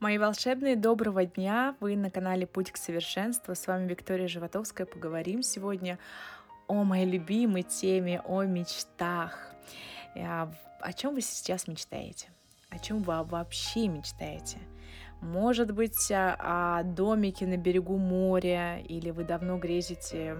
Мои 0.00 0.16
волшебные 0.16 0.76
доброго 0.76 1.24
дня! 1.24 1.74
Вы 1.80 1.96
на 1.96 2.08
канале 2.08 2.46
Путь 2.46 2.70
к 2.70 2.76
совершенству. 2.76 3.56
С 3.56 3.66
вами 3.66 3.88
Виктория 3.88 4.28
Животовская. 4.28 4.86
Поговорим 4.86 5.42
сегодня 5.42 5.98
о 6.68 6.84
моей 6.84 7.04
любимой 7.04 7.64
теме, 7.64 8.20
о 8.20 8.44
мечтах. 8.44 9.52
А, 10.14 10.52
о 10.80 10.92
чем 10.92 11.14
вы 11.14 11.20
сейчас 11.20 11.66
мечтаете? 11.66 12.28
О 12.70 12.78
чем 12.78 13.02
вы 13.02 13.24
вообще 13.24 13.88
мечтаете? 13.88 14.58
Может 15.20 15.72
быть, 15.72 16.10
о 16.12 16.82
домике 16.84 17.46
на 17.46 17.56
берегу 17.56 17.96
моря, 17.98 18.78
или 18.78 19.10
вы 19.10 19.24
давно 19.24 19.58
грезите 19.58 20.36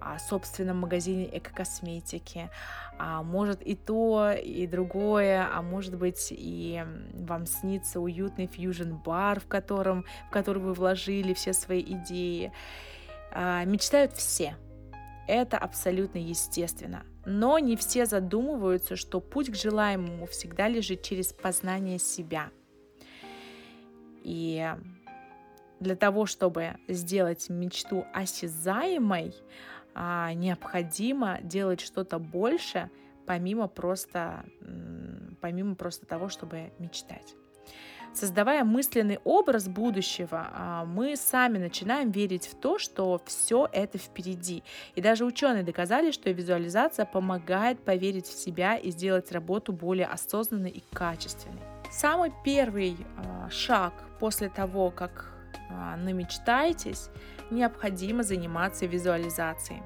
о 0.00 0.18
собственном 0.18 0.78
магазине 0.78 1.28
эко-косметики. 1.36 2.50
А 2.98 3.22
может 3.22 3.62
и 3.62 3.74
то, 3.74 4.32
и 4.32 4.66
другое, 4.66 5.48
а 5.52 5.62
может 5.62 5.96
быть 5.96 6.28
и 6.30 6.82
вам 7.14 7.46
снится 7.46 8.00
уютный 8.00 8.46
фьюжн-бар, 8.46 9.40
в, 9.40 9.46
котором, 9.46 10.04
в 10.28 10.30
который 10.30 10.62
вы 10.62 10.74
вложили 10.74 11.34
все 11.34 11.52
свои 11.52 11.82
идеи. 11.82 12.52
А, 13.32 13.64
мечтают 13.64 14.12
все. 14.14 14.56
Это 15.26 15.58
абсолютно 15.58 16.18
естественно. 16.18 17.04
Но 17.24 17.58
не 17.58 17.76
все 17.76 18.06
задумываются, 18.06 18.96
что 18.96 19.20
путь 19.20 19.50
к 19.50 19.54
желаемому 19.54 20.26
всегда 20.26 20.68
лежит 20.68 21.02
через 21.02 21.32
познание 21.32 21.98
себя. 21.98 22.50
И 24.22 24.74
для 25.80 25.96
того, 25.96 26.26
чтобы 26.26 26.76
сделать 26.88 27.48
мечту 27.48 28.06
осязаемой, 28.12 29.34
а, 29.94 30.32
необходимо 30.34 31.38
делать 31.42 31.80
что-то 31.80 32.18
больше, 32.18 32.90
помимо 33.26 33.66
просто, 33.66 34.44
помимо 35.40 35.74
просто 35.74 36.06
того, 36.06 36.28
чтобы 36.28 36.72
мечтать. 36.78 37.34
Создавая 38.12 38.64
мысленный 38.64 39.20
образ 39.22 39.68
будущего, 39.68 40.48
а, 40.52 40.84
мы 40.84 41.16
сами 41.16 41.58
начинаем 41.58 42.10
верить 42.10 42.46
в 42.48 42.56
то, 42.56 42.78
что 42.78 43.22
все 43.24 43.68
это 43.72 43.98
впереди. 43.98 44.64
И 44.96 45.00
даже 45.00 45.24
ученые 45.24 45.62
доказали, 45.62 46.10
что 46.10 46.28
визуализация 46.30 47.06
помогает 47.06 47.84
поверить 47.84 48.26
в 48.26 48.36
себя 48.36 48.76
и 48.76 48.90
сделать 48.90 49.30
работу 49.30 49.72
более 49.72 50.06
осознанной 50.06 50.70
и 50.70 50.82
качественной. 50.92 51.60
Самый 51.92 52.32
первый 52.44 52.96
а, 53.16 53.39
шаг 53.52 53.92
после 54.18 54.48
того, 54.48 54.90
как 54.90 55.32
намечтаетесь, 55.98 57.10
необходимо 57.50 58.22
заниматься 58.22 58.86
визуализацией. 58.86 59.82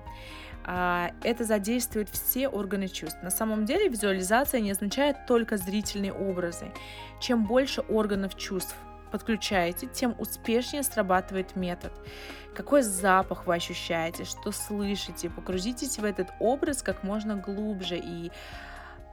А, 0.66 1.10
это 1.22 1.44
задействует 1.44 2.08
все 2.08 2.48
органы 2.48 2.88
чувств. 2.88 3.22
На 3.22 3.30
самом 3.30 3.66
деле 3.66 3.88
визуализация 3.88 4.60
не 4.60 4.70
означает 4.70 5.26
только 5.26 5.56
зрительные 5.56 6.12
образы. 6.12 6.72
Чем 7.20 7.44
больше 7.44 7.82
органов 7.82 8.34
чувств 8.36 8.74
подключаете, 9.10 9.86
тем 9.86 10.14
успешнее 10.18 10.82
срабатывает 10.82 11.54
метод. 11.54 11.92
Какой 12.54 12.82
запах 12.82 13.46
вы 13.46 13.54
ощущаете, 13.54 14.24
что 14.24 14.52
слышите, 14.52 15.28
погрузитесь 15.28 15.98
в 15.98 16.04
этот 16.04 16.28
образ 16.40 16.82
как 16.82 17.02
можно 17.02 17.36
глубже, 17.36 17.98
и 17.98 18.30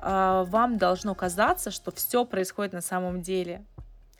э, 0.01 0.43
вам 0.47 0.77
должно 0.77 1.15
казаться, 1.15 1.69
что 1.69 1.91
все 1.91 2.23
происходит 2.23 2.73
на 2.73 2.81
самом 2.81 3.21
деле. 3.21 3.65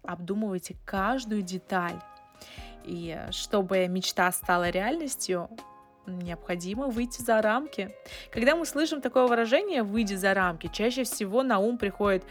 Обдумывайте 0.03 0.75
каждую 0.85 1.41
деталь. 1.41 1.99
И 2.83 3.17
чтобы 3.31 3.87
мечта 3.87 4.31
стала 4.31 4.69
реальностью, 4.69 5.49
необходимо 6.07 6.87
выйти 6.87 7.21
за 7.21 7.41
рамки. 7.41 7.89
Когда 8.31 8.55
мы 8.55 8.65
слышим 8.65 9.01
такое 9.01 9.27
выражение 9.27 9.83
«выйди 9.83 10.15
за 10.15 10.33
рамки», 10.33 10.69
чаще 10.71 11.03
всего 11.03 11.43
на 11.43 11.59
ум 11.59 11.77
приходит 11.77 12.23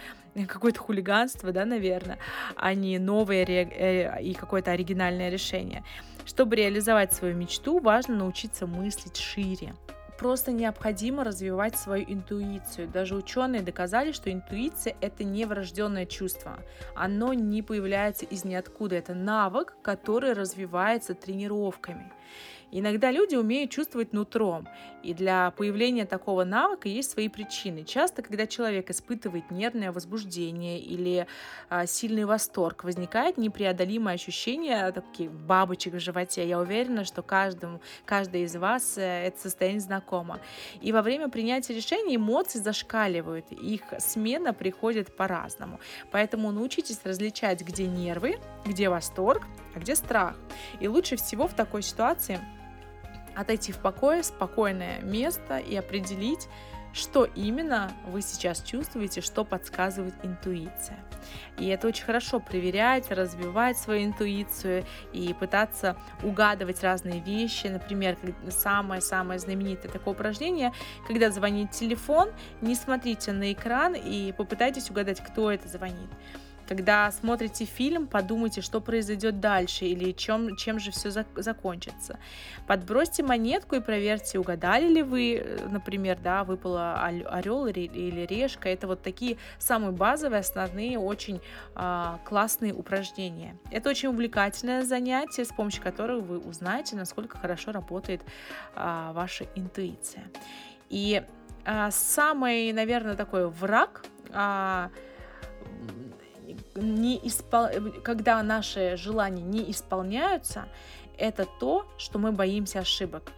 какое-то 0.48 0.80
хулиганство, 0.80 1.52
да, 1.52 1.64
наверное, 1.64 2.18
а 2.56 2.74
не 2.74 2.98
новое 2.98 3.44
э, 3.44 4.22
и 4.22 4.34
какое-то 4.34 4.72
оригинальное 4.72 5.30
решение. 5.30 5.84
Чтобы 6.26 6.56
реализовать 6.56 7.12
свою 7.12 7.34
мечту, 7.34 7.78
важно 7.80 8.16
научиться 8.16 8.66
мыслить 8.66 9.16
шире 9.16 9.74
просто 10.20 10.52
необходимо 10.52 11.24
развивать 11.24 11.78
свою 11.78 12.04
интуицию. 12.06 12.88
Даже 12.88 13.14
ученые 13.14 13.62
доказали, 13.62 14.12
что 14.12 14.30
интуиция 14.30 14.94
это 15.00 15.24
не 15.24 15.46
врожденное 15.46 16.04
чувство. 16.04 16.58
Оно 16.94 17.32
не 17.32 17.62
появляется 17.62 18.26
из 18.26 18.44
ниоткуда. 18.44 18.96
Это 18.96 19.14
навык, 19.14 19.74
который 19.80 20.34
развивается 20.34 21.14
тренировками. 21.14 22.12
Иногда 22.72 23.10
люди 23.10 23.34
умеют 23.34 23.70
чувствовать 23.70 24.12
нутром, 24.12 24.68
и 25.02 25.14
для 25.14 25.50
появления 25.52 26.04
такого 26.04 26.44
навыка 26.44 26.88
есть 26.88 27.10
свои 27.10 27.28
причины. 27.28 27.84
Часто, 27.84 28.22
когда 28.22 28.46
человек 28.46 28.90
испытывает 28.90 29.50
нервное 29.50 29.92
возбуждение 29.92 30.78
или 30.78 31.26
а, 31.68 31.86
сильный 31.86 32.24
восторг, 32.24 32.84
возникает 32.84 33.38
непреодолимое 33.38 34.14
ощущение 34.14 34.92
таких 34.92 35.32
бабочек 35.32 35.94
в 35.94 36.00
животе. 36.00 36.46
Я 36.46 36.58
уверена, 36.60 37.04
что 37.04 37.22
каждому, 37.22 37.80
каждый 38.04 38.42
из 38.42 38.54
вас 38.56 38.98
э, 38.98 39.26
это 39.26 39.40
состояние 39.40 39.80
знакомо. 39.80 40.38
И 40.80 40.92
во 40.92 41.02
время 41.02 41.28
принятия 41.28 41.74
решений 41.74 42.16
эмоции 42.16 42.58
зашкаливают, 42.58 43.50
их 43.50 43.82
смена 43.98 44.52
приходит 44.52 45.16
по-разному. 45.16 45.80
Поэтому 46.10 46.52
научитесь 46.52 47.00
различать, 47.04 47.62
где 47.62 47.86
нервы, 47.86 48.38
где 48.64 48.88
восторг, 48.88 49.44
а 49.74 49.78
где 49.80 49.96
страх. 49.96 50.36
И 50.78 50.88
лучше 50.88 51.16
всего 51.16 51.48
в 51.48 51.54
такой 51.54 51.82
ситуации 51.82 52.38
отойти 53.36 53.72
в 53.72 53.78
покое, 53.78 54.22
спокойное 54.22 55.00
место 55.02 55.58
и 55.58 55.76
определить, 55.76 56.48
что 56.92 57.24
именно 57.24 57.92
вы 58.08 58.20
сейчас 58.20 58.62
чувствуете, 58.62 59.20
что 59.20 59.44
подсказывает 59.44 60.14
интуиция. 60.22 60.98
И 61.58 61.68
это 61.68 61.86
очень 61.86 62.04
хорошо 62.04 62.40
проверять, 62.40 63.10
развивать 63.10 63.78
свою 63.78 64.06
интуицию 64.06 64.84
и 65.12 65.32
пытаться 65.34 65.96
угадывать 66.22 66.82
разные 66.82 67.20
вещи. 67.20 67.68
Например, 67.68 68.16
самое-самое 68.48 69.38
знаменитое 69.38 69.90
такое 69.90 70.14
упражнение, 70.14 70.72
когда 71.06 71.30
звонит 71.30 71.70
телефон, 71.70 72.30
не 72.60 72.74
смотрите 72.74 73.32
на 73.32 73.52
экран 73.52 73.94
и 73.94 74.32
попытайтесь 74.32 74.90
угадать, 74.90 75.20
кто 75.20 75.50
это 75.50 75.68
звонит. 75.68 76.10
Когда 76.70 77.10
смотрите 77.10 77.64
фильм, 77.64 78.06
подумайте, 78.06 78.60
что 78.60 78.80
произойдет 78.80 79.40
дальше 79.40 79.86
или 79.86 80.12
чем, 80.12 80.54
чем 80.54 80.78
же 80.78 80.92
все 80.92 81.08
зак- 81.08 81.42
закончится. 81.42 82.20
Подбросьте 82.68 83.24
монетку 83.24 83.74
и 83.74 83.80
проверьте, 83.80 84.38
угадали 84.38 84.86
ли 84.86 85.02
вы, 85.02 85.58
например, 85.68 86.20
да, 86.22 86.44
выпало 86.44 86.94
орел 87.02 87.66
или 87.66 88.24
решка. 88.24 88.68
Это 88.68 88.86
вот 88.86 89.02
такие 89.02 89.36
самые 89.58 89.90
базовые, 89.90 90.38
основные, 90.38 90.96
очень 90.96 91.40
а, 91.74 92.20
классные 92.24 92.72
упражнения. 92.72 93.56
Это 93.72 93.90
очень 93.90 94.10
увлекательное 94.10 94.84
занятие, 94.84 95.46
с 95.46 95.52
помощью 95.52 95.82
которого 95.82 96.20
вы 96.20 96.38
узнаете, 96.38 96.94
насколько 96.94 97.36
хорошо 97.36 97.72
работает 97.72 98.20
а, 98.76 99.12
ваша 99.12 99.44
интуиция. 99.56 100.22
И 100.88 101.20
а, 101.64 101.90
самый, 101.90 102.72
наверное, 102.72 103.16
такой 103.16 103.48
враг 103.48 104.04
а, 104.32 104.92
не 106.80 107.18
испол... 107.26 107.68
когда 108.02 108.42
наши 108.42 108.96
желания 108.96 109.42
не 109.42 109.70
исполняются, 109.70 110.68
это 111.18 111.46
то, 111.58 111.86
что 111.98 112.18
мы 112.18 112.32
боимся 112.32 112.80
ошибок. 112.80 113.32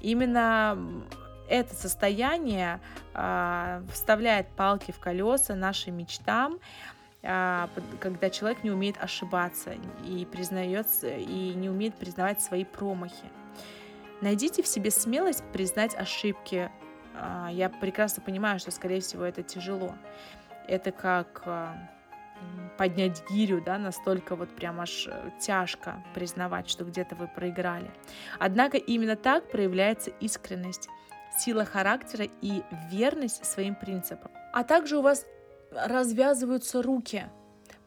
Именно 0.00 0.78
это 1.48 1.74
состояние 1.74 2.80
э, 3.12 3.82
вставляет 3.92 4.48
палки 4.48 4.92
в 4.92 4.98
колеса 4.98 5.54
нашим 5.54 5.98
мечтам, 5.98 6.58
э, 7.22 7.66
когда 7.98 8.30
человек 8.30 8.64
не 8.64 8.70
умеет 8.70 8.96
ошибаться 9.02 9.74
и 10.06 10.24
признается 10.24 11.08
и 11.08 11.52
не 11.54 11.68
умеет 11.68 11.96
признавать 11.96 12.40
свои 12.40 12.64
промахи. 12.64 13.28
Найдите 14.20 14.62
в 14.62 14.66
себе 14.66 14.90
смелость 14.90 15.42
признать 15.52 15.94
ошибки. 15.94 16.70
Э, 17.14 17.48
я 17.50 17.68
прекрасно 17.68 18.22
понимаю, 18.22 18.60
что, 18.60 18.70
скорее 18.70 19.00
всего, 19.00 19.24
это 19.24 19.42
тяжело. 19.42 19.94
Это 20.68 20.92
как 20.92 21.42
поднять 22.78 23.22
гирю, 23.30 23.62
да, 23.64 23.78
настолько 23.78 24.36
вот 24.36 24.48
прям 24.50 24.80
аж 24.80 25.06
э, 25.06 25.30
тяжко 25.38 26.02
признавать, 26.14 26.68
что 26.68 26.84
где-то 26.84 27.14
вы 27.14 27.26
проиграли. 27.28 27.90
Однако 28.38 28.78
именно 28.78 29.16
так 29.16 29.50
проявляется 29.50 30.10
искренность, 30.20 30.88
сила 31.38 31.64
характера 31.64 32.26
и 32.40 32.62
верность 32.90 33.44
своим 33.44 33.74
принципам. 33.74 34.30
А 34.52 34.64
также 34.64 34.96
у 34.96 35.02
вас 35.02 35.26
развязываются 35.72 36.82
руки– 36.82 37.24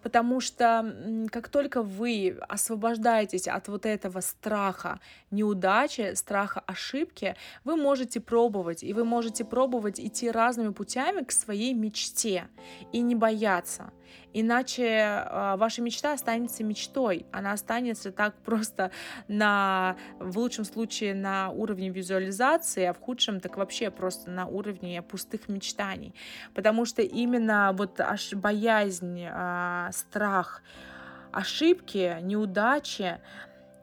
потому 0.03 0.41
что 0.41 1.27
как 1.31 1.49
только 1.49 1.81
вы 1.81 2.37
освобождаетесь 2.47 3.47
от 3.47 3.69
вот 3.69 3.85
этого 3.85 4.19
страха 4.19 4.99
неудачи, 5.31 6.13
страха 6.13 6.61
ошибки, 6.67 7.35
вы 7.63 7.77
можете 7.77 8.19
пробовать, 8.19 8.83
и 8.83 8.93
вы 8.93 9.05
можете 9.05 9.45
пробовать 9.45 9.99
идти 9.99 10.29
разными 10.29 10.73
путями 10.73 11.23
к 11.23 11.31
своей 11.31 11.73
мечте 11.73 12.47
и 12.91 12.99
не 12.99 13.15
бояться. 13.15 13.91
Иначе 14.33 14.83
э, 14.83 15.55
ваша 15.57 15.81
мечта 15.81 16.13
останется 16.13 16.63
мечтой, 16.63 17.25
она 17.31 17.51
останется 17.51 18.11
так 18.11 18.33
просто 18.43 18.91
на, 19.27 19.95
в 20.19 20.37
лучшем 20.37 20.65
случае 20.65 21.13
на 21.13 21.49
уровне 21.49 21.89
визуализации, 21.89 22.85
а 22.85 22.93
в 22.93 22.99
худшем 22.99 23.39
так 23.39 23.57
вообще 23.57 23.91
просто 23.91 24.31
на 24.31 24.47
уровне 24.47 25.01
пустых 25.01 25.49
мечтаний, 25.49 26.15
потому 26.53 26.85
что 26.85 27.01
именно 27.01 27.71
вот 27.73 27.99
аж 27.99 28.33
боязнь, 28.33 29.21
э, 29.23 29.89
страх, 29.91 30.63
ошибки, 31.31 32.17
неудачи, 32.21 33.01
а, 33.03 33.19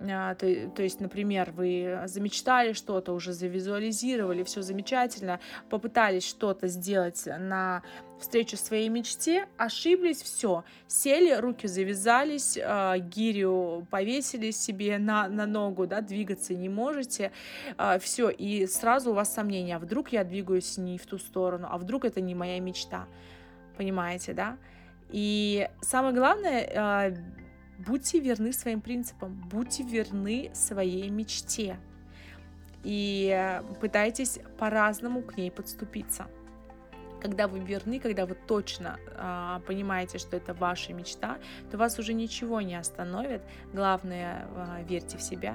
то, 0.00 0.70
то 0.70 0.82
есть, 0.82 1.00
например, 1.00 1.52
вы 1.52 2.00
замечтали 2.06 2.72
что-то, 2.72 3.12
уже 3.12 3.34
завизуализировали, 3.34 4.44
все 4.44 4.62
замечательно, 4.62 5.40
попытались 5.68 6.26
что-то 6.26 6.68
сделать 6.68 7.26
на 7.26 7.82
встречу 8.18 8.56
своей 8.56 8.88
мечте, 8.88 9.46
ошиблись, 9.56 10.22
все, 10.22 10.64
сели, 10.86 11.34
руки 11.34 11.66
завязались, 11.66 12.58
а, 12.62 12.98
гирю 12.98 13.86
повесили 13.90 14.50
себе 14.52 14.98
на, 14.98 15.28
на 15.28 15.46
ногу, 15.46 15.86
да, 15.86 16.00
двигаться 16.00 16.54
не 16.54 16.68
можете, 16.68 17.32
а, 17.76 17.98
все, 17.98 18.30
и 18.30 18.66
сразу 18.66 19.10
у 19.10 19.14
вас 19.14 19.34
сомнения, 19.34 19.76
а 19.76 19.78
вдруг 19.78 20.12
я 20.12 20.24
двигаюсь 20.24 20.78
не 20.78 20.98
в 20.98 21.06
ту 21.06 21.18
сторону, 21.18 21.68
а 21.70 21.78
вдруг 21.78 22.04
это 22.04 22.20
не 22.20 22.34
моя 22.34 22.60
мечта, 22.60 23.06
понимаете, 23.76 24.32
да? 24.32 24.56
И 25.10 25.68
самое 25.82 26.14
главное, 26.14 27.12
будьте 27.86 28.20
верны 28.20 28.52
своим 28.52 28.80
принципам, 28.80 29.34
будьте 29.50 29.82
верны 29.82 30.50
своей 30.54 31.08
мечте 31.10 31.78
и 32.82 33.60
пытайтесь 33.80 34.38
по-разному 34.58 35.22
к 35.22 35.36
ней 35.36 35.50
подступиться. 35.50 36.26
Когда 37.20 37.48
вы 37.48 37.58
верны, 37.58 38.00
когда 38.00 38.24
вы 38.24 38.34
точно 38.34 38.98
а, 39.14 39.60
понимаете, 39.66 40.16
что 40.16 40.38
это 40.38 40.54
ваша 40.54 40.94
мечта, 40.94 41.36
то 41.70 41.76
вас 41.76 41.98
уже 41.98 42.14
ничего 42.14 42.62
не 42.62 42.74
остановит. 42.74 43.42
Главное, 43.74 44.48
а, 44.56 44.82
верьте 44.88 45.18
в 45.18 45.22
себя, 45.22 45.54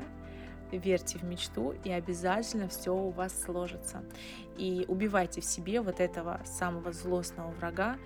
верьте 0.71 1.17
в 1.17 1.23
мечту, 1.23 1.73
и 1.83 1.91
обязательно 1.91 2.67
все 2.67 2.93
у 2.93 3.09
вас 3.09 3.41
сложится. 3.41 4.03
И 4.57 4.85
убивайте 4.87 5.41
в 5.41 5.45
себе 5.45 5.81
вот 5.81 5.99
этого 5.99 6.39
самого 6.45 6.91
злостного 6.91 7.49
врага, 7.49 7.97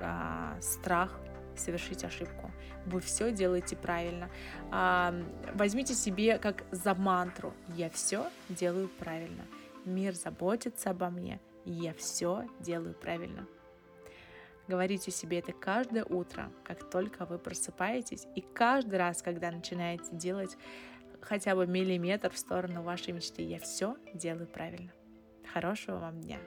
а, 0.00 0.56
страх 0.60 1.20
совершить 1.58 2.04
ошибку. 2.04 2.50
Вы 2.86 3.00
все 3.00 3.32
делаете 3.32 3.76
правильно. 3.76 4.30
А, 4.70 5.14
возьмите 5.54 5.94
себе 5.94 6.38
как 6.38 6.64
за 6.70 6.94
мантру 6.94 7.52
«Я 7.76 7.90
все 7.90 8.30
делаю 8.48 8.88
правильно». 8.88 9.44
Мир 9.84 10.14
заботится 10.14 10.90
обо 10.90 11.08
мне, 11.08 11.40
я 11.64 11.94
все 11.94 12.46
делаю 12.60 12.94
правильно. 12.94 13.46
Говорите 14.66 15.10
себе 15.10 15.38
это 15.38 15.52
каждое 15.52 16.04
утро, 16.04 16.50
как 16.62 16.90
только 16.90 17.24
вы 17.24 17.38
просыпаетесь, 17.38 18.26
и 18.34 18.42
каждый 18.42 18.98
раз, 18.98 19.22
когда 19.22 19.50
начинаете 19.50 20.04
делать 20.12 20.56
хотя 21.22 21.54
бы 21.54 21.66
миллиметр 21.66 22.30
в 22.30 22.38
сторону 22.38 22.82
вашей 22.82 23.12
мечты. 23.12 23.42
Я 23.42 23.58
все 23.58 23.96
делаю 24.14 24.46
правильно. 24.46 24.92
Хорошего 25.52 25.96
вам 25.98 26.20
дня! 26.20 26.38